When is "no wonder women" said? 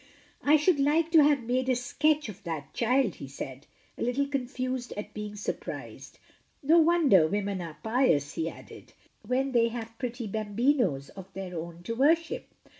6.63-7.61